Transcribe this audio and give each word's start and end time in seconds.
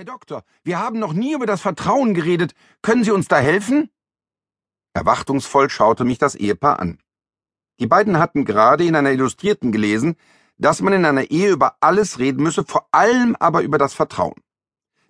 Herr 0.00 0.06
Doktor, 0.06 0.44
wir 0.62 0.78
haben 0.78 0.98
noch 0.98 1.12
nie 1.12 1.34
über 1.34 1.44
das 1.44 1.60
Vertrauen 1.60 2.14
geredet. 2.14 2.54
Können 2.80 3.04
Sie 3.04 3.10
uns 3.10 3.28
da 3.28 3.36
helfen? 3.36 3.90
Erwartungsvoll 4.94 5.68
schaute 5.68 6.06
mich 6.06 6.16
das 6.16 6.34
Ehepaar 6.34 6.80
an. 6.80 7.00
Die 7.80 7.86
beiden 7.86 8.18
hatten 8.18 8.46
gerade 8.46 8.82
in 8.86 8.96
einer 8.96 9.10
Illustrierten 9.10 9.72
gelesen, 9.72 10.16
dass 10.56 10.80
man 10.80 10.94
in 10.94 11.04
einer 11.04 11.30
Ehe 11.30 11.50
über 11.50 11.76
alles 11.80 12.18
reden 12.18 12.42
müsse, 12.42 12.64
vor 12.64 12.88
allem 12.92 13.36
aber 13.40 13.60
über 13.60 13.76
das 13.76 13.92
Vertrauen. 13.92 14.40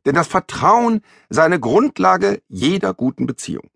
Denn 0.06 0.16
das 0.16 0.26
Vertrauen 0.26 1.02
sei 1.28 1.44
eine 1.44 1.60
Grundlage 1.60 2.42
jeder 2.48 2.92
guten 2.92 3.26
Beziehung. 3.26 3.70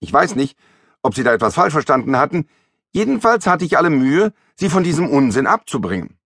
Ich 0.00 0.10
weiß 0.10 0.36
nicht, 0.36 0.56
ob 1.02 1.14
Sie 1.14 1.22
da 1.22 1.34
etwas 1.34 1.56
falsch 1.56 1.74
verstanden 1.74 2.16
hatten, 2.16 2.48
jedenfalls 2.92 3.46
hatte 3.46 3.66
ich 3.66 3.76
alle 3.76 3.90
Mühe, 3.90 4.32
Sie 4.56 4.70
von 4.70 4.84
diesem 4.84 5.06
Unsinn 5.10 5.46
abzubringen. 5.46 6.16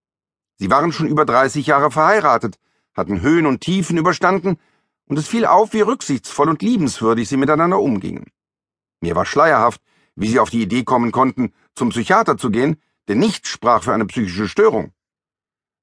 Sie 0.55 0.71
waren 0.71 0.93
schon 0.93 1.09
über 1.09 1.25
30 1.25 1.67
Jahre 1.67 1.91
verheiratet, 1.91 2.61
hatten 2.95 3.21
Höhen 3.21 3.47
und 3.47 3.61
Tiefen 3.61 3.97
überstanden, 3.97 4.59
und 5.07 5.19
es 5.19 5.29
fiel 5.29 5.47
auf, 5.47 5.73
wie 5.73 5.81
rücksichtsvoll 5.81 6.49
und 6.49 6.63
liebenswürdig 6.63 7.29
sie 7.29 7.39
miteinander 7.39 7.81
umgingen. 7.81 8.27
Mir 9.01 9.17
war 9.17 9.25
schleierhaft, 9.25 9.81
wie 10.17 10.29
sie 10.29 10.41
auf 10.41 10.51
die 10.51 10.63
Idee 10.63 10.85
kommen 10.85 11.13
konnten, 11.13 11.55
zum 11.75 11.91
Psychiater 11.91 12.37
zu 12.37 12.51
gehen, 12.51 12.77
denn 13.09 13.19
nichts 13.19 13.49
sprach 13.49 13.85
für 13.85 13.95
eine 13.95 14.07
psychische 14.07 14.49
Störung. 14.49 14.93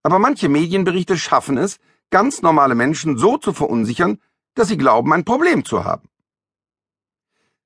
Aber 0.04 0.20
manche 0.20 0.50
Medienberichte 0.50 1.18
schaffen 1.18 1.58
es, 1.58 1.80
ganz 2.12 2.42
normale 2.42 2.76
Menschen 2.76 3.18
so 3.18 3.38
zu 3.38 3.54
verunsichern, 3.54 4.20
dass 4.54 4.68
sie 4.68 4.78
glauben, 4.78 5.12
ein 5.14 5.26
Problem 5.26 5.66
zu 5.66 5.84
haben. 5.84 6.08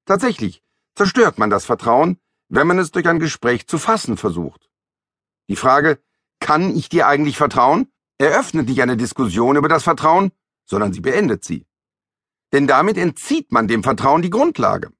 Tatsächlich 0.05 0.63
zerstört 0.95 1.37
man 1.37 1.49
das 1.49 1.65
Vertrauen, 1.65 2.19
wenn 2.47 2.67
man 2.67 2.79
es 2.79 2.91
durch 2.91 3.07
ein 3.07 3.19
Gespräch 3.19 3.67
zu 3.67 3.77
fassen 3.77 4.17
versucht. 4.17 4.69
Die 5.49 5.55
Frage, 5.55 5.99
kann 6.39 6.75
ich 6.75 6.89
dir 6.89 7.07
eigentlich 7.07 7.37
vertrauen, 7.37 7.91
eröffnet 8.19 8.67
nicht 8.67 8.81
eine 8.81 8.97
Diskussion 8.97 9.55
über 9.55 9.67
das 9.67 9.83
Vertrauen, 9.83 10.31
sondern 10.65 10.93
sie 10.93 11.01
beendet 11.01 11.43
sie. 11.43 11.65
Denn 12.51 12.67
damit 12.67 12.97
entzieht 12.97 13.51
man 13.51 13.67
dem 13.67 13.83
Vertrauen 13.83 14.21
die 14.21 14.29
Grundlage. 14.29 14.91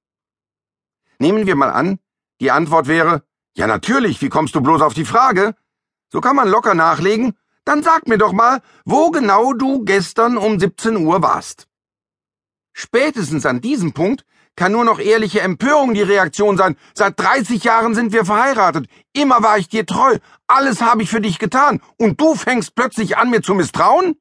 Nehmen 1.19 1.45
wir 1.45 1.55
mal 1.55 1.71
an, 1.71 1.99
die 2.39 2.51
Antwort 2.51 2.87
wäre, 2.87 3.23
ja 3.55 3.67
natürlich, 3.67 4.21
wie 4.21 4.29
kommst 4.29 4.55
du 4.55 4.61
bloß 4.61 4.81
auf 4.81 4.93
die 4.93 5.05
Frage? 5.05 5.55
So 6.09 6.21
kann 6.21 6.35
man 6.35 6.47
locker 6.47 6.73
nachlegen, 6.73 7.37
dann 7.65 7.83
sag 7.83 8.07
mir 8.07 8.17
doch 8.17 8.31
mal, 8.31 8.61
wo 8.85 9.11
genau 9.11 9.53
du 9.53 9.83
gestern 9.83 10.37
um 10.37 10.59
17 10.59 10.97
Uhr 10.97 11.21
warst. 11.21 11.67
Spätestens 12.73 13.45
an 13.45 13.61
diesem 13.61 13.93
Punkt 13.93 14.25
kann 14.59 14.73
nur 14.73 14.83
noch 14.83 14.99
ehrliche 14.99 15.39
Empörung 15.39 15.93
die 15.93 16.01
Reaktion 16.01 16.57
sein. 16.57 16.75
Seit 16.93 17.17
30 17.17 17.63
Jahren 17.63 17.95
sind 17.95 18.11
wir 18.11 18.25
verheiratet. 18.25 18.89
Immer 19.13 19.41
war 19.41 19.57
ich 19.57 19.69
dir 19.69 19.85
treu. 19.85 20.17
Alles 20.47 20.81
habe 20.81 21.01
ich 21.01 21.09
für 21.09 21.21
dich 21.21 21.39
getan. 21.39 21.81
Und 21.97 22.19
du 22.19 22.35
fängst 22.35 22.75
plötzlich 22.75 23.15
an, 23.15 23.29
mir 23.29 23.41
zu 23.41 23.53
misstrauen? 23.53 24.19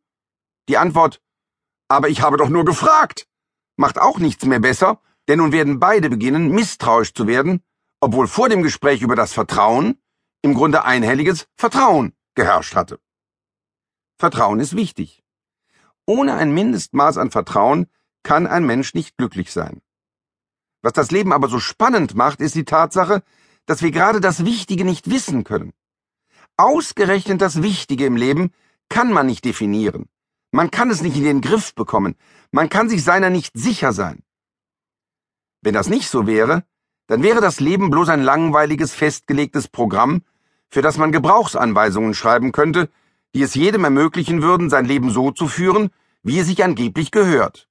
Die 0.69 0.79
Antwort, 0.79 1.21
aber 1.89 2.09
ich 2.09 2.23
habe 2.23 2.37
doch 2.37 2.51
nur 2.51 2.65
gefragt, 2.65 3.27
macht 3.77 3.99
auch 3.99 4.21
nichts 4.21 4.45
mehr 4.45 4.61
besser, 4.61 5.01
denn 5.27 5.39
nun 5.39 5.51
werden 5.51 5.81
beide 5.81 6.09
beginnen, 6.09 6.53
misstrauisch 6.53 7.15
zu 7.15 7.27
werden, 7.27 7.65
obwohl 8.01 8.29
vor 8.29 8.49
dem 8.49 8.63
Gespräch 8.63 9.03
über 9.03 9.17
das 9.17 9.33
Vertrauen 9.33 10.01
im 10.43 10.55
Grunde 10.55 10.85
einhelliges 10.85 11.49
Vertrauen 11.57 12.13
geherrscht 12.37 12.77
hatte. 12.77 13.01
Vertrauen 14.21 14.61
ist 14.61 14.77
wichtig. 14.77 15.25
Ohne 16.07 16.35
ein 16.35 16.55
Mindestmaß 16.55 17.19
an 17.19 17.33
Vertrauen 17.33 17.89
kann 18.23 18.47
ein 18.47 18.65
Mensch 18.65 18.95
nicht 18.95 19.17
glücklich 19.17 19.53
sein. 19.53 19.83
Was 20.83 20.93
das 20.93 21.11
Leben 21.11 21.33
aber 21.33 21.49
so 21.49 21.59
spannend 21.59 22.15
macht, 22.15 22.41
ist 22.41 22.55
die 22.55 22.65
Tatsache, 22.65 23.23
dass 23.67 23.83
wir 23.83 23.91
gerade 23.91 24.21
das 24.21 24.45
Wichtige 24.45 24.85
nicht 24.85 25.11
wissen 25.11 25.45
können. 25.45 25.73
Ausgerechnet 26.57 27.41
das 27.41 27.63
Wichtige 27.63 28.07
im 28.07 28.17
Leben 28.17 28.53
kann 28.89 29.13
man 29.13 29.27
nicht 29.27 29.45
definieren. 29.45 30.09
Man 30.51 30.71
kann 30.71 30.91
es 30.91 31.03
nicht 31.03 31.17
in 31.17 31.25
den 31.25 31.41
Griff 31.41 31.75
bekommen. 31.75 32.15
Man 32.51 32.69
kann 32.69 32.89
sich 32.89 33.05
seiner 33.05 33.31
nicht 33.31 33.53
sicher 33.57 33.93
sein. 33.93 34.23
Wenn 35.61 35.75
das 35.75 35.89
nicht 35.89 36.09
so 36.09 36.27
wäre, 36.27 36.65
dann 37.07 37.23
wäre 37.23 37.41
das 37.41 37.61
Leben 37.61 37.91
bloß 37.91 38.09
ein 38.09 38.23
langweiliges, 38.23 38.95
festgelegtes 38.95 39.69
Programm, 39.69 40.23
für 40.69 40.83
das 40.83 40.97
man 40.99 41.13
Gebrauchsanweisungen 41.13 42.15
schreiben 42.15 42.53
könnte, 42.53 42.91
die 43.35 43.43
es 43.43 43.55
jedem 43.55 43.85
ermöglichen 43.85 44.43
würden, 44.43 44.71
sein 44.71 44.85
Leben 44.85 45.11
so 45.11 45.31
zu 45.31 45.49
führen, 45.49 45.91
wie 46.23 46.39
es 46.39 46.47
sich 46.47 46.63
angeblich 46.65 47.11
gehört. 47.11 47.68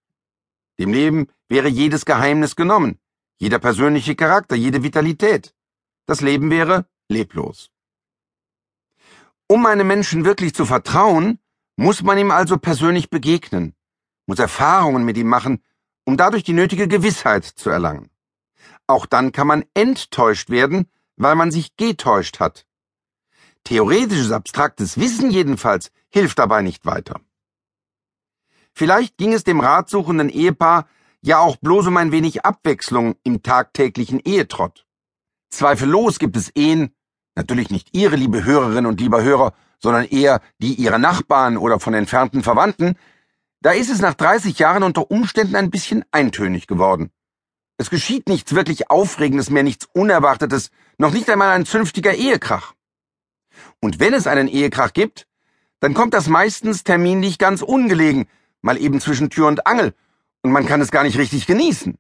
Dem 0.80 0.94
Leben 0.94 1.28
wäre 1.50 1.68
jedes 1.68 2.06
Geheimnis 2.06 2.56
genommen, 2.56 3.00
jeder 3.38 3.60
persönliche 3.60 4.16
Charakter, 4.16 4.56
jede 4.56 4.84
Vitalität. 4.84 5.54
Das 6.06 6.22
Leben 6.22 6.50
wäre 6.50 6.88
leblos. 7.10 7.72
Um 9.48 9.66
einem 9.66 9.88
Menschen 9.88 10.26
wirklich 10.26 10.54
zu 10.54 10.66
vertrauen, 10.66 11.40
muss 11.78 12.04
man 12.04 12.18
ihm 12.18 12.32
also 12.32 12.58
persönlich 12.58 13.10
begegnen, 13.10 13.76
muss 14.26 14.40
Erfahrungen 14.40 15.06
mit 15.06 15.18
ihm 15.18 15.28
machen, 15.28 15.64
um 16.06 16.18
dadurch 16.18 16.44
die 16.44 16.54
nötige 16.54 16.88
Gewissheit 16.88 17.46
zu 17.46 17.70
erlangen. 17.70 18.10
Auch 18.88 19.06
dann 19.06 19.32
kann 19.32 19.48
man 19.48 19.66
enttäuscht 19.74 20.50
werden, 20.50 20.90
weil 21.18 21.36
man 21.36 21.52
sich 21.52 21.76
getäuscht 21.76 22.40
hat. 22.40 22.66
Theoretisches 23.64 24.32
abstraktes 24.32 24.98
Wissen 24.98 25.30
jedenfalls 25.30 25.92
hilft 26.10 26.40
dabei 26.40 26.62
nicht 26.62 26.86
weiter. 26.86 27.20
Vielleicht 28.78 29.18
ging 29.18 29.34
es 29.34 29.44
dem 29.44 29.60
ratsuchenden 29.60 30.30
Ehepaar 30.30 30.88
ja 31.24 31.40
auch 31.40 31.56
bloß 31.56 31.88
um 31.88 31.98
ein 31.98 32.12
wenig 32.12 32.46
Abwechslung 32.46 33.16
im 33.24 33.42
tagtäglichen 33.42 34.20
Ehetrott. 34.20 34.86
Zweifellos 35.50 36.20
gibt 36.20 36.38
es 36.38 36.52
Ehen, 36.56 36.94
natürlich 37.34 37.72
nicht 37.72 37.90
Ihre, 37.94 38.16
liebe 38.16 38.44
Hörerinnen 38.44 38.86
und 38.86 39.02
lieber 39.02 39.24
Hörer, 39.24 39.56
sondern 39.80 40.06
eher 40.06 40.42
die 40.60 40.76
Ihrer 40.76 41.00
Nachbarn 41.00 41.58
oder 41.58 41.80
von 41.80 41.96
entfernten 41.96 42.44
Verwandten, 42.44 42.94
da 43.62 43.72
ist 43.72 43.90
es 43.90 44.00
nach 44.00 44.14
30 44.14 44.60
Jahren 44.60 44.84
unter 44.84 45.10
Umständen 45.10 45.56
ein 45.56 45.72
bisschen 45.72 46.06
eintönig 46.12 46.68
geworden. 46.68 47.10
Es 47.78 47.90
geschieht 47.90 48.30
nichts 48.30 48.54
wirklich 48.54 48.92
Aufregendes 48.92 49.50
mehr, 49.50 49.64
nichts 49.64 49.88
Unerwartetes, 49.92 50.70
noch 51.00 51.14
nicht 51.14 51.28
einmal 51.32 51.56
ein 51.56 51.66
zünftiger 51.66 52.14
Ehekrach. 52.14 52.76
Und 53.82 54.00
wenn 54.00 54.14
es 54.14 54.28
einen 54.28 54.48
Ehekrach 54.48 54.94
gibt, 54.94 55.26
dann 55.80 55.96
kommt 55.96 56.14
das 56.14 56.28
meistens 56.28 56.84
terminlich 56.84 57.40
ganz 57.40 57.64
ungelegen, 57.64 58.28
mal 58.68 58.78
eben 58.78 59.00
zwischen 59.00 59.32
Tür 59.32 59.48
und 59.48 59.66
Angel, 59.66 59.96
und 60.44 60.52
man 60.52 60.66
kann 60.66 60.82
es 60.82 60.92
gar 60.92 61.04
nicht 61.04 61.18
richtig 61.18 61.48
genießen. 61.48 61.98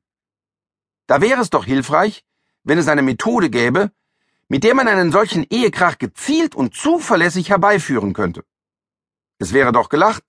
Da 1.07 1.21
wäre 1.21 1.41
es 1.41 1.49
doch 1.49 1.65
hilfreich, 1.65 2.23
wenn 2.63 2.77
es 2.77 2.89
eine 2.89 3.01
Methode 3.01 3.49
gäbe, 3.49 3.91
mit 4.49 4.63
der 4.63 4.75
man 4.75 4.87
einen 4.87 5.11
solchen 5.11 5.45
Ehekrach 5.49 5.97
gezielt 5.97 6.55
und 6.55 6.75
zuverlässig 6.75 7.49
herbeiführen 7.49 8.13
könnte. 8.13 8.43
Es 9.39 9.53
wäre 9.53 9.71
doch 9.71 9.89
gelacht, 9.89 10.23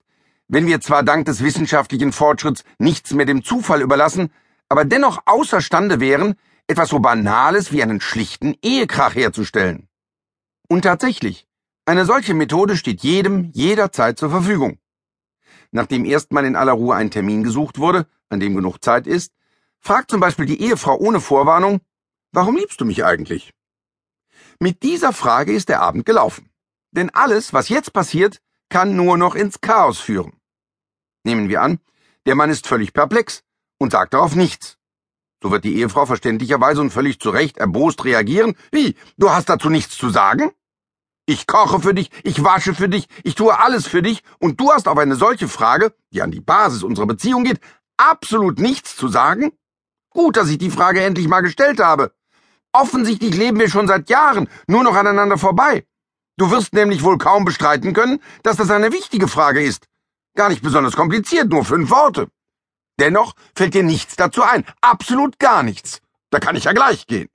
wenn 0.47 0.65
wir 0.65 0.79
zwar 0.81 1.03
dank 1.03 1.25
des 1.25 1.43
wissenschaftlichen 1.43 2.11
Fortschritts 2.13 2.63
nichts 2.79 3.13
mehr 3.13 3.25
dem 3.25 3.43
Zufall 3.43 3.81
überlassen, 3.81 4.31
aber 4.69 4.85
dennoch 4.85 5.19
außerstande 5.25 5.99
wären, 5.99 6.35
etwas 6.67 6.89
so 6.89 6.99
Banales 6.99 7.71
wie 7.71 7.83
einen 7.83 7.99
schlichten 7.99 8.55
Ehekrach 8.61 9.15
herzustellen. 9.15 9.89
Und 10.69 10.83
tatsächlich, 10.83 11.47
eine 11.85 12.05
solche 12.05 12.33
Methode 12.33 12.77
steht 12.77 13.01
jedem 13.01 13.51
jederzeit 13.53 14.17
zur 14.17 14.29
Verfügung 14.29 14.79
nachdem 15.71 16.05
erstmal 16.05 16.45
in 16.45 16.55
aller 16.55 16.73
Ruhe 16.73 16.95
ein 16.95 17.11
Termin 17.11 17.43
gesucht 17.43 17.77
wurde, 17.77 18.07
an 18.29 18.39
dem 18.39 18.55
genug 18.55 18.83
Zeit 18.83 19.07
ist, 19.07 19.33
fragt 19.79 20.11
zum 20.11 20.19
Beispiel 20.19 20.45
die 20.45 20.61
Ehefrau 20.61 20.97
ohne 20.97 21.21
Vorwarnung, 21.21 21.81
warum 22.31 22.55
liebst 22.57 22.79
du 22.81 22.85
mich 22.85 23.03
eigentlich? 23.03 23.53
Mit 24.59 24.83
dieser 24.83 25.13
Frage 25.13 25.53
ist 25.53 25.69
der 25.69 25.81
Abend 25.81 26.05
gelaufen. 26.05 26.49
Denn 26.91 27.09
alles, 27.11 27.53
was 27.53 27.69
jetzt 27.69 27.93
passiert, 27.93 28.41
kann 28.69 28.95
nur 28.95 29.17
noch 29.17 29.35
ins 29.35 29.61
Chaos 29.61 29.99
führen. 29.99 30.33
Nehmen 31.23 31.49
wir 31.49 31.61
an, 31.61 31.79
der 32.25 32.35
Mann 32.35 32.49
ist 32.49 32.67
völlig 32.67 32.93
perplex 32.93 33.43
und 33.77 33.91
sagt 33.91 34.13
darauf 34.13 34.35
nichts. 34.35 34.77
So 35.41 35.51
wird 35.51 35.63
die 35.63 35.77
Ehefrau 35.77 36.05
verständlicherweise 36.05 36.81
und 36.81 36.91
völlig 36.91 37.19
zu 37.19 37.29
Recht 37.29 37.57
erbost 37.57 38.03
reagieren. 38.03 38.55
Wie? 38.71 38.95
Du 39.17 39.29
hast 39.29 39.49
dazu 39.49 39.69
nichts 39.69 39.97
zu 39.97 40.09
sagen? 40.09 40.51
Ich 41.29 41.45
koche 41.45 41.79
für 41.79 41.93
dich, 41.93 42.09
ich 42.23 42.43
wasche 42.43 42.73
für 42.73 42.89
dich, 42.89 43.07
ich 43.23 43.35
tue 43.35 43.55
alles 43.55 43.85
für 43.85 44.01
dich, 44.01 44.23
und 44.39 44.59
du 44.59 44.71
hast 44.71 44.87
auf 44.87 44.97
eine 44.97 45.15
solche 45.15 45.47
Frage, 45.47 45.93
die 46.11 46.23
an 46.23 46.31
die 46.31 46.41
Basis 46.41 46.81
unserer 46.81 47.05
Beziehung 47.05 47.43
geht, 47.43 47.59
absolut 47.97 48.57
nichts 48.57 48.95
zu 48.95 49.09
sagen? 49.09 49.51
Gut, 50.09 50.37
dass 50.37 50.49
ich 50.49 50.57
die 50.57 50.71
Frage 50.71 51.03
endlich 51.03 51.27
mal 51.27 51.41
gestellt 51.41 51.81
habe. 51.81 52.15
Offensichtlich 52.73 53.35
leben 53.35 53.59
wir 53.59 53.69
schon 53.69 53.87
seit 53.87 54.09
Jahren 54.09 54.49
nur 54.65 54.83
noch 54.83 54.95
aneinander 54.95 55.37
vorbei. 55.37 55.85
Du 56.35 56.49
wirst 56.49 56.73
nämlich 56.73 57.03
wohl 57.03 57.19
kaum 57.19 57.45
bestreiten 57.45 57.93
können, 57.93 58.23
dass 58.41 58.57
das 58.57 58.71
eine 58.71 58.91
wichtige 58.91 59.27
Frage 59.27 59.63
ist. 59.63 59.85
Gar 60.35 60.49
nicht 60.49 60.63
besonders 60.63 60.95
kompliziert, 60.95 61.49
nur 61.49 61.63
fünf 61.63 61.91
Worte. 61.91 62.29
Dennoch 62.99 63.35
fällt 63.55 63.75
dir 63.75 63.83
nichts 63.83 64.15
dazu 64.15 64.41
ein. 64.41 64.65
Absolut 64.81 65.37
gar 65.37 65.61
nichts. 65.61 66.01
Da 66.31 66.39
kann 66.39 66.55
ich 66.55 66.63
ja 66.63 66.73
gleich 66.73 67.05
gehen. 67.05 67.29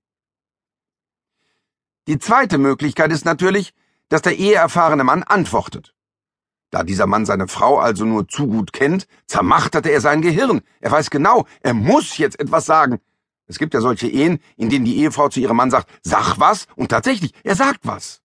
Die 2.09 2.19
zweite 2.19 2.59
Möglichkeit 2.59 3.13
ist 3.13 3.25
natürlich, 3.25 3.73
dass 4.09 4.23
der 4.23 4.37
eheerfahrene 4.37 5.05
Mann 5.05 5.23
antwortet. 5.23 5.95
Da 6.71 6.83
dieser 6.83 7.07
Mann 7.07 7.25
seine 7.25 7.47
Frau 7.47 7.79
also 7.79 8.05
nur 8.05 8.27
zu 8.27 8.49
gut 8.49 8.73
kennt, 8.73 9.07
zermachterte 9.27 9.91
er 9.91 10.01
sein 10.01 10.23
Gehirn. 10.23 10.63
Er 10.81 10.91
weiß 10.91 11.11
genau, 11.11 11.47
er 11.61 11.75
muss 11.75 12.19
jetzt 12.19 12.41
etwas 12.41 12.67
sagen. 12.67 13.01
Es 13.47 13.59
gibt 13.59 13.75
ja 13.75 13.81
solche 13.81 14.09
Ehen, 14.09 14.41
in 14.57 14.71
denen 14.71 14.85
die 14.85 14.99
Ehefrau 14.99 15.29
zu 15.29 15.41
ihrem 15.41 15.57
Mann 15.57 15.71
sagt, 15.71 15.89
sag 16.03 16.41
was, 16.41 16.67
und 16.75 16.89
tatsächlich, 16.89 17.33
er 17.45 17.55
sagt 17.55 17.81
was. 17.83 18.23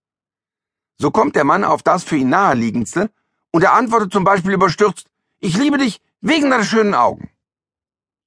So 0.97 1.11
kommt 1.11 1.35
der 1.35 1.43
Mann 1.43 1.63
auf 1.63 1.83
das 1.83 2.03
für 2.03 2.15
ihn 2.15 2.29
naheliegendste, 2.29 3.11
und 3.51 3.63
er 3.63 3.73
antwortet 3.73 4.11
zum 4.11 4.23
Beispiel 4.23 4.53
überstürzt, 4.53 5.07
Ich 5.39 5.57
liebe 5.57 5.77
dich 5.77 6.01
wegen 6.21 6.49
deiner 6.49 6.63
schönen 6.63 6.93
Augen. 6.93 7.29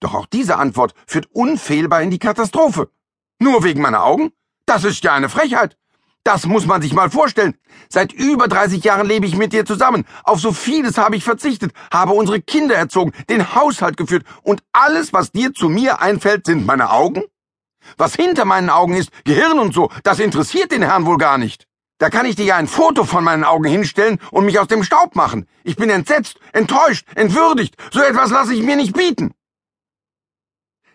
Doch 0.00 0.14
auch 0.14 0.26
diese 0.26 0.56
Antwort 0.56 0.94
führt 1.06 1.26
unfehlbar 1.32 2.02
in 2.02 2.10
die 2.10 2.18
Katastrophe. 2.18 2.90
Nur 3.38 3.64
wegen 3.64 3.82
meiner 3.82 4.04
Augen? 4.04 4.32
Das 4.66 4.84
ist 4.84 5.02
ja 5.04 5.14
eine 5.14 5.28
Frechheit. 5.28 5.76
Das 6.24 6.46
muss 6.46 6.66
man 6.66 6.80
sich 6.80 6.92
mal 6.92 7.10
vorstellen. 7.10 7.56
Seit 7.88 8.12
über 8.12 8.46
30 8.46 8.84
Jahren 8.84 9.06
lebe 9.06 9.26
ich 9.26 9.36
mit 9.36 9.52
dir 9.52 9.64
zusammen. 9.64 10.04
Auf 10.22 10.40
so 10.40 10.52
vieles 10.52 10.96
habe 10.96 11.16
ich 11.16 11.24
verzichtet, 11.24 11.72
habe 11.92 12.12
unsere 12.12 12.40
Kinder 12.40 12.76
erzogen, 12.76 13.12
den 13.28 13.54
Haushalt 13.54 13.96
geführt 13.96 14.24
und 14.42 14.62
alles, 14.72 15.12
was 15.12 15.32
dir 15.32 15.52
zu 15.52 15.68
mir 15.68 16.00
einfällt, 16.00 16.46
sind 16.46 16.64
meine 16.64 16.90
Augen? 16.90 17.24
Was 17.96 18.14
hinter 18.14 18.44
meinen 18.44 18.70
Augen 18.70 18.94
ist, 18.94 19.10
Gehirn 19.24 19.58
und 19.58 19.74
so, 19.74 19.90
das 20.04 20.20
interessiert 20.20 20.70
den 20.70 20.82
Herrn 20.82 21.06
wohl 21.06 21.18
gar 21.18 21.38
nicht. 21.38 21.66
Da 21.98 22.10
kann 22.10 22.26
ich 22.26 22.36
dir 22.36 22.44
ja 22.44 22.56
ein 22.56 22.68
Foto 22.68 23.04
von 23.04 23.24
meinen 23.24 23.44
Augen 23.44 23.64
hinstellen 23.64 24.18
und 24.30 24.44
mich 24.44 24.58
aus 24.58 24.68
dem 24.68 24.84
Staub 24.84 25.16
machen. 25.16 25.48
Ich 25.64 25.76
bin 25.76 25.90
entsetzt, 25.90 26.38
enttäuscht, 26.52 27.06
entwürdigt. 27.14 27.76
So 27.92 28.00
etwas 28.00 28.30
lasse 28.30 28.54
ich 28.54 28.62
mir 28.62 28.76
nicht 28.76 28.92
bieten. 28.92 29.34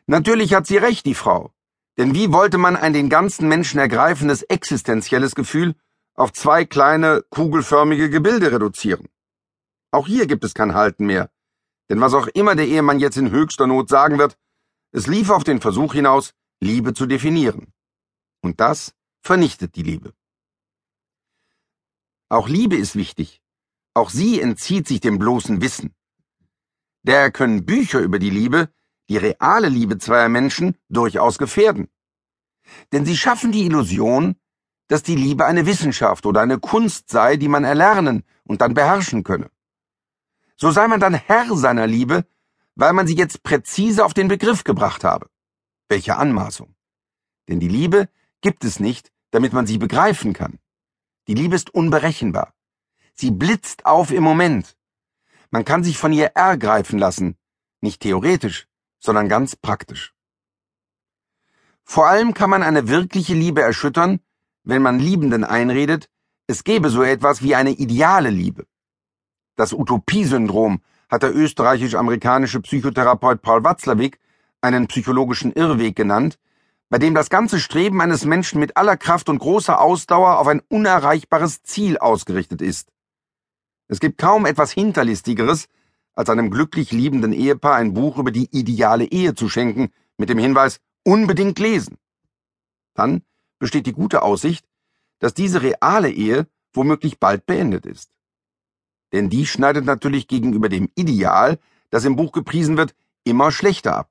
Natürlich 0.06 0.54
hat 0.54 0.68
sie 0.68 0.78
recht, 0.78 1.06
die 1.06 1.16
Frau. 1.16 1.52
Denn 1.98 2.14
wie 2.14 2.32
wollte 2.32 2.58
man 2.58 2.76
ein 2.76 2.94
den 2.94 3.10
ganzen 3.10 3.48
Menschen 3.48 3.80
ergreifendes 3.80 4.44
existenzielles 4.44 5.34
Gefühl 5.34 5.76
auf 6.14 6.32
zwei 6.32 6.66
kleine, 6.66 7.24
kugelförmige 7.30 8.10
Gebilde 8.10 8.52
reduzieren? 8.52 9.08
Auch 9.92 10.08
hier 10.08 10.28
gibt 10.28 10.44
es 10.44 10.54
kein 10.54 10.76
Halten 10.76 11.06
mehr. 11.06 11.32
Denn 11.90 12.02
was 12.02 12.14
auch 12.14 12.28
immer 12.28 12.56
der 12.56 12.68
Ehemann 12.68 13.00
jetzt 13.00 13.18
in 13.18 13.32
höchster 13.32 13.66
Not 13.66 13.90
sagen 13.90 14.20
wird, 14.20 14.38
es 14.92 15.08
lief 15.08 15.30
auf 15.30 15.44
den 15.44 15.62
Versuch 15.62 15.94
hinaus, 15.94 16.34
Liebe 16.60 16.94
zu 16.94 17.06
definieren. 17.06 17.74
Und 18.42 18.60
das 18.60 18.94
vernichtet 19.22 19.76
die 19.76 19.84
Liebe. 19.84 20.14
Auch 22.30 22.48
Liebe 22.48 22.76
ist 22.76 22.96
wichtig. 22.96 23.42
Auch 23.94 24.10
sie 24.10 24.42
entzieht 24.42 24.88
sich 24.88 25.00
dem 25.00 25.18
bloßen 25.18 25.62
Wissen. 25.62 25.96
Daher 27.04 27.32
können 27.32 27.66
Bücher 27.66 28.00
über 28.02 28.20
die 28.20 28.30
Liebe 28.30 28.70
die 29.10 29.18
reale 29.18 29.70
Liebe 29.70 29.98
zweier 29.98 30.30
Menschen 30.30 30.76
durchaus 30.90 31.38
gefährden. 31.38 31.90
Denn 32.92 33.06
sie 33.06 33.18
schaffen 33.18 33.52
die 33.52 33.66
Illusion, 33.66 34.36
dass 34.88 35.04
die 35.04 35.16
Liebe 35.16 35.46
eine 35.46 35.66
Wissenschaft 35.66 36.26
oder 36.26 36.42
eine 36.42 36.60
Kunst 36.60 37.10
sei, 37.10 37.38
die 37.38 37.48
man 37.48 37.64
erlernen 37.64 38.24
und 38.44 38.62
dann 38.62 38.74
beherrschen 38.74 39.24
könne. 39.24 39.50
So 40.56 40.72
sei 40.72 40.88
man 40.88 41.00
dann 41.00 41.14
Herr 41.14 41.56
seiner 41.56 41.88
Liebe, 41.88 42.26
weil 42.76 42.94
man 42.94 43.08
sie 43.08 43.16
jetzt 43.16 43.44
präzise 43.44 44.04
auf 44.06 44.14
den 44.14 44.28
Begriff 44.28 44.64
gebracht 44.64 45.04
habe. 45.04 45.30
Welche 45.90 46.18
Anmaßung. 46.18 46.76
Denn 47.48 47.60
die 47.60 47.68
Liebe 47.68 48.10
gibt 48.42 48.64
es 48.64 48.80
nicht, 48.80 49.12
damit 49.32 49.54
man 49.54 49.68
sie 49.68 49.78
begreifen 49.78 50.34
kann. 50.34 50.60
Die 51.28 51.34
Liebe 51.34 51.56
ist 51.56 51.74
unberechenbar. 51.74 52.54
Sie 53.14 53.32
blitzt 53.32 53.86
auf 53.86 54.12
im 54.12 54.24
Moment. 54.24 54.78
Man 55.50 55.66
kann 55.66 55.84
sich 55.84 55.98
von 55.98 56.14
ihr 56.14 56.28
ergreifen 56.36 57.00
lassen, 57.00 57.38
nicht 57.82 58.02
theoretisch, 58.02 58.68
sondern 59.00 59.30
ganz 59.30 59.56
praktisch. 59.56 60.14
Vor 61.84 62.08
allem 62.08 62.34
kann 62.34 62.50
man 62.50 62.64
eine 62.64 62.88
wirkliche 62.88 63.34
Liebe 63.34 63.62
erschüttern, 63.62 64.20
wenn 64.64 64.82
man 64.82 65.00
Liebenden 65.00 65.44
einredet, 65.44 66.10
es 66.48 66.64
gäbe 66.64 66.90
so 66.90 67.04
etwas 67.04 67.42
wie 67.42 67.56
eine 67.56 67.72
ideale 67.72 68.30
Liebe. 68.30 68.66
Das 69.56 69.74
Utopiesyndrom 69.74 70.82
hat 71.10 71.24
der 71.24 71.36
österreichisch-amerikanische 71.36 72.62
Psychotherapeut 72.62 73.42
Paul 73.42 73.64
Watzlawick 73.64 74.20
einen 74.62 74.88
psychologischen 74.88 75.54
Irrweg 75.54 75.96
genannt, 75.96 76.38
bei 76.90 76.98
dem 76.98 77.14
das 77.14 77.30
ganze 77.30 77.60
Streben 77.60 78.02
eines 78.02 78.26
Menschen 78.26 78.60
mit 78.60 78.78
aller 78.78 78.98
Kraft 78.98 79.30
und 79.30 79.40
großer 79.40 79.80
Ausdauer 79.80 80.40
auf 80.40 80.48
ein 80.48 80.62
unerreichbares 80.70 81.64
Ziel 81.64 81.98
ausgerichtet 81.98 82.62
ist. 82.62 82.90
Es 83.88 84.00
gibt 84.00 84.18
kaum 84.18 84.46
etwas 84.46 84.72
Hinterlistigeres, 84.72 85.68
als 86.18 86.32
einem 86.32 86.50
glücklich 86.50 86.92
liebenden 86.92 87.32
Ehepaar 87.32 87.76
ein 87.76 87.94
Buch 87.94 88.18
über 88.18 88.32
die 88.32 88.50
ideale 88.52 89.06
Ehe 89.06 89.36
zu 89.36 89.50
schenken, 89.50 89.92
mit 90.18 90.30
dem 90.30 90.40
Hinweis 90.40 90.80
unbedingt 91.04 91.60
lesen. 91.60 92.00
Dann 92.96 93.22
besteht 93.60 93.86
die 93.86 93.94
gute 93.94 94.24
Aussicht, 94.24 94.66
dass 95.20 95.36
diese 95.36 95.62
reale 95.62 96.10
Ehe 96.10 96.48
womöglich 96.74 97.20
bald 97.20 97.46
beendet 97.46 97.86
ist. 97.86 98.10
Denn 99.14 99.30
die 99.30 99.46
schneidet 99.46 99.86
natürlich 99.86 100.28
gegenüber 100.28 100.70
dem 100.70 100.90
Ideal, 100.96 101.60
das 101.92 102.04
im 102.04 102.16
Buch 102.16 102.32
gepriesen 102.32 102.78
wird, 102.78 102.96
immer 103.24 103.52
schlechter 103.52 103.96
ab. 103.96 104.10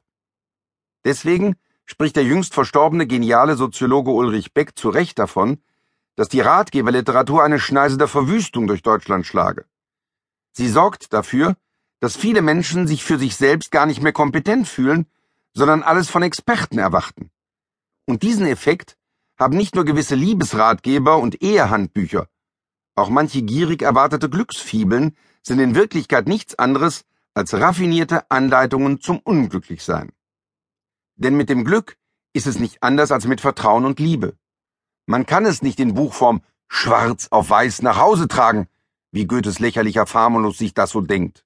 Deswegen 1.04 1.56
spricht 1.86 2.14
der 2.14 2.24
jüngst 2.24 2.54
verstorbene 2.54 3.08
geniale 3.08 3.56
Soziologe 3.56 4.12
Ulrich 4.12 4.54
Beck 4.54 4.78
zu 4.78 4.90
Recht 4.90 5.18
davon, 5.18 5.58
dass 6.14 6.28
die 6.28 6.40
Ratgeberliteratur 6.40 7.42
eine 7.42 7.58
Schneise 7.58 7.98
der 7.98 8.08
Verwüstung 8.08 8.68
durch 8.68 8.82
Deutschland 8.82 9.26
schlage. 9.26 9.64
Sie 10.52 10.68
sorgt 10.68 11.12
dafür, 11.12 11.56
dass 12.06 12.16
viele 12.16 12.40
Menschen 12.40 12.86
sich 12.86 13.02
für 13.02 13.18
sich 13.18 13.34
selbst 13.34 13.72
gar 13.72 13.84
nicht 13.84 14.00
mehr 14.00 14.12
kompetent 14.12 14.68
fühlen, 14.68 15.06
sondern 15.54 15.82
alles 15.82 16.08
von 16.08 16.22
Experten 16.22 16.78
erwarten. 16.78 17.32
Und 18.04 18.22
diesen 18.22 18.46
Effekt 18.46 18.96
haben 19.36 19.56
nicht 19.56 19.74
nur 19.74 19.84
gewisse 19.84 20.14
Liebesratgeber 20.14 21.18
und 21.18 21.42
Ehehandbücher, 21.42 22.28
auch 22.94 23.08
manche 23.08 23.42
gierig 23.42 23.82
erwartete 23.82 24.30
Glücksfibeln 24.30 25.16
sind 25.42 25.58
in 25.58 25.74
Wirklichkeit 25.74 26.28
nichts 26.28 26.56
anderes 26.56 27.04
als 27.34 27.54
raffinierte 27.54 28.30
Anleitungen 28.30 29.00
zum 29.00 29.18
Unglücklichsein. 29.18 30.12
Denn 31.16 31.36
mit 31.36 31.48
dem 31.48 31.64
Glück 31.64 31.96
ist 32.34 32.46
es 32.46 32.60
nicht 32.60 32.84
anders 32.84 33.10
als 33.10 33.26
mit 33.26 33.40
Vertrauen 33.40 33.84
und 33.84 33.98
Liebe. 33.98 34.36
Man 35.06 35.26
kann 35.26 35.44
es 35.44 35.60
nicht 35.60 35.80
in 35.80 35.94
Buchform 35.94 36.40
schwarz 36.68 37.26
auf 37.32 37.50
weiß 37.50 37.82
nach 37.82 37.98
Hause 37.98 38.28
tragen, 38.28 38.68
wie 39.10 39.26
Goethes 39.26 39.58
lächerlicher 39.58 40.06
Famulus 40.06 40.58
sich 40.58 40.72
das 40.72 40.90
so 40.90 41.00
denkt. 41.00 41.45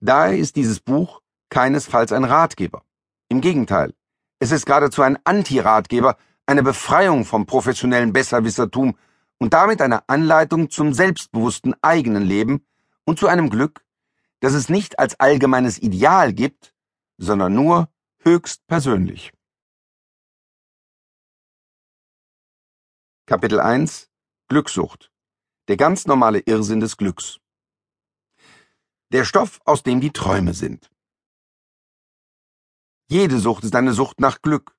Daher 0.00 0.36
ist 0.36 0.56
dieses 0.56 0.80
Buch 0.80 1.22
keinesfalls 1.48 2.12
ein 2.12 2.24
Ratgeber. 2.24 2.82
Im 3.28 3.40
Gegenteil, 3.40 3.94
es 4.38 4.52
ist 4.52 4.66
geradezu 4.66 5.02
ein 5.02 5.18
Anti-Ratgeber, 5.24 6.16
eine 6.46 6.62
Befreiung 6.62 7.24
vom 7.24 7.46
professionellen 7.46 8.12
Besserwissertum 8.12 8.96
und 9.38 9.52
damit 9.52 9.80
eine 9.80 10.08
Anleitung 10.08 10.70
zum 10.70 10.92
selbstbewussten 10.92 11.74
eigenen 11.82 12.22
Leben 12.22 12.64
und 13.04 13.18
zu 13.18 13.26
einem 13.26 13.50
Glück, 13.50 13.84
das 14.40 14.52
es 14.52 14.68
nicht 14.68 14.98
als 14.98 15.18
allgemeines 15.18 15.78
Ideal 15.78 16.32
gibt, 16.32 16.74
sondern 17.18 17.54
nur 17.54 17.88
höchst 18.18 18.66
persönlich. 18.66 19.32
Kapitel 23.26 23.58
1 23.58 24.08
Glückssucht 24.48 25.10
Der 25.68 25.76
ganz 25.76 26.06
normale 26.06 26.40
Irrsinn 26.40 26.80
des 26.80 26.96
Glücks 26.96 27.40
der 29.16 29.24
Stoff, 29.24 29.60
aus 29.64 29.82
dem 29.82 30.00
die 30.00 30.12
Träume 30.12 30.52
sind. 30.52 30.90
Jede 33.08 33.38
Sucht 33.38 33.64
ist 33.64 33.74
eine 33.74 33.94
Sucht 33.94 34.20
nach 34.20 34.42
Glück. 34.42 34.76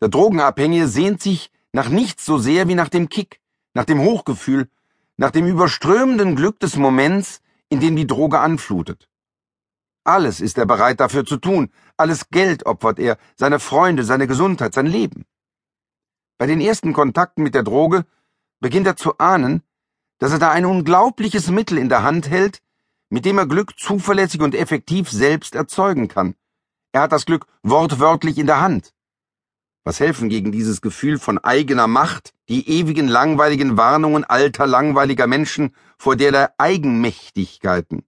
Der 0.00 0.08
Drogenabhängige 0.08 0.86
sehnt 0.86 1.20
sich 1.20 1.50
nach 1.72 1.88
nichts 1.88 2.24
so 2.24 2.38
sehr 2.38 2.68
wie 2.68 2.76
nach 2.76 2.88
dem 2.88 3.08
Kick, 3.08 3.40
nach 3.74 3.84
dem 3.84 4.00
Hochgefühl, 4.00 4.70
nach 5.16 5.32
dem 5.32 5.46
überströmenden 5.46 6.36
Glück 6.36 6.60
des 6.60 6.76
Moments, 6.76 7.40
in 7.68 7.80
dem 7.80 7.96
die 7.96 8.06
Droge 8.06 8.38
anflutet. 8.38 9.08
Alles 10.04 10.40
ist 10.40 10.56
er 10.56 10.66
bereit 10.66 11.00
dafür 11.00 11.24
zu 11.26 11.36
tun, 11.36 11.72
alles 11.96 12.30
Geld 12.30 12.64
opfert 12.64 13.00
er, 13.00 13.18
seine 13.34 13.58
Freunde, 13.58 14.04
seine 14.04 14.28
Gesundheit, 14.28 14.72
sein 14.72 14.86
Leben. 14.86 15.26
Bei 16.38 16.46
den 16.46 16.60
ersten 16.60 16.92
Kontakten 16.92 17.42
mit 17.42 17.56
der 17.56 17.64
Droge 17.64 18.06
beginnt 18.60 18.86
er 18.86 18.96
zu 18.96 19.18
ahnen, 19.18 19.62
dass 20.18 20.30
er 20.30 20.38
da 20.38 20.52
ein 20.52 20.64
unglaubliches 20.64 21.50
Mittel 21.50 21.76
in 21.76 21.88
der 21.88 22.04
Hand 22.04 22.30
hält, 22.30 22.62
mit 23.10 23.24
dem 23.24 23.38
er 23.38 23.46
Glück 23.46 23.78
zuverlässig 23.78 24.40
und 24.40 24.54
effektiv 24.54 25.10
selbst 25.10 25.54
erzeugen 25.54 26.08
kann. 26.08 26.34
Er 26.92 27.02
hat 27.02 27.12
das 27.12 27.26
Glück 27.26 27.46
wortwörtlich 27.62 28.38
in 28.38 28.46
der 28.46 28.60
Hand. 28.60 28.92
Was 29.84 30.00
helfen 30.00 30.28
gegen 30.28 30.52
dieses 30.52 30.80
Gefühl 30.80 31.18
von 31.18 31.38
eigener 31.38 31.86
Macht 31.86 32.34
die 32.48 32.68
ewigen 32.68 33.08
langweiligen 33.08 33.76
Warnungen 33.76 34.24
alter 34.24 34.66
langweiliger 34.66 35.26
Menschen 35.26 35.74
vor 35.96 36.16
derlei 36.16 36.48
Eigenmächtigkeiten? 36.58 38.04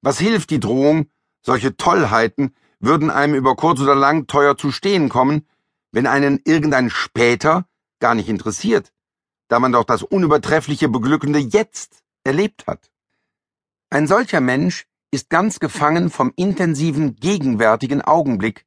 Was 0.00 0.18
hilft 0.18 0.50
die 0.50 0.60
Drohung, 0.60 1.08
solche 1.40 1.76
Tollheiten 1.76 2.54
würden 2.80 3.10
einem 3.10 3.34
über 3.34 3.54
kurz 3.54 3.80
oder 3.80 3.94
lang 3.94 4.26
teuer 4.26 4.56
zu 4.56 4.72
stehen 4.72 5.08
kommen, 5.08 5.46
wenn 5.92 6.06
einen 6.06 6.40
irgendein 6.44 6.90
später 6.90 7.66
gar 8.00 8.14
nicht 8.14 8.28
interessiert, 8.28 8.92
da 9.48 9.60
man 9.60 9.72
doch 9.72 9.84
das 9.84 10.02
unübertreffliche 10.02 10.88
beglückende 10.88 11.38
Jetzt 11.38 12.02
erlebt 12.24 12.66
hat. 12.66 12.91
Ein 13.92 14.06
solcher 14.06 14.40
Mensch 14.40 14.86
ist 15.10 15.28
ganz 15.28 15.60
gefangen 15.60 16.08
vom 16.08 16.32
intensiven 16.36 17.14
gegenwärtigen 17.16 18.00
Augenblick, 18.00 18.64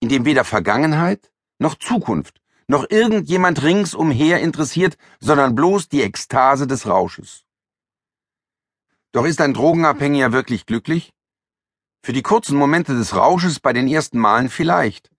in 0.00 0.08
dem 0.08 0.24
weder 0.24 0.42
Vergangenheit 0.42 1.30
noch 1.58 1.74
Zukunft 1.74 2.40
noch 2.66 2.88
irgendjemand 2.88 3.62
ringsumher 3.62 4.40
interessiert, 4.40 4.96
sondern 5.20 5.54
bloß 5.54 5.90
die 5.90 6.00
Ekstase 6.00 6.66
des 6.66 6.86
Rausches. 6.86 7.44
Doch 9.12 9.26
ist 9.26 9.42
ein 9.42 9.52
Drogenabhängiger 9.52 10.32
wirklich 10.32 10.64
glücklich? 10.64 11.12
Für 12.02 12.14
die 12.14 12.22
kurzen 12.22 12.56
Momente 12.56 12.94
des 12.94 13.14
Rausches 13.14 13.60
bei 13.60 13.74
den 13.74 13.86
ersten 13.86 14.18
Malen 14.18 14.48
vielleicht. 14.48 15.10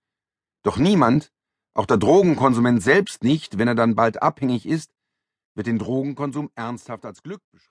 Doch 0.63 0.77
niemand, 0.77 1.31
auch 1.75 1.85
der 1.85 1.97
Drogenkonsument 1.97 2.81
selbst 2.81 3.23
nicht, 3.23 3.59
wenn 3.59 3.67
er 3.67 3.75
dann 3.75 3.93
bald 3.93 4.23
abhängig 4.23 4.65
ist, 4.65 4.89
wird 5.53 5.67
den 5.67 5.77
Drogenkonsum 5.77 6.49
ernsthaft 6.55 7.05
als 7.05 7.21
Glück 7.21 7.41
beschreiben. 7.51 7.63